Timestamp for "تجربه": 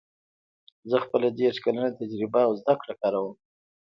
1.99-2.41